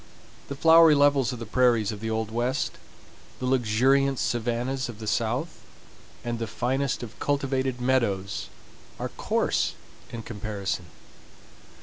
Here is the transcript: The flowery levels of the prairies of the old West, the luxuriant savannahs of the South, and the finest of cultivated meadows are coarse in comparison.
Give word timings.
The 0.47 0.55
flowery 0.55 0.95
levels 0.95 1.31
of 1.31 1.37
the 1.37 1.45
prairies 1.45 1.91
of 1.91 1.99
the 1.99 2.09
old 2.09 2.31
West, 2.31 2.79
the 3.37 3.45
luxuriant 3.45 4.17
savannahs 4.17 4.89
of 4.89 4.97
the 4.97 5.05
South, 5.05 5.59
and 6.25 6.39
the 6.39 6.47
finest 6.47 7.03
of 7.03 7.19
cultivated 7.19 7.79
meadows 7.79 8.47
are 8.97 9.09
coarse 9.09 9.75
in 10.11 10.23
comparison. 10.23 10.85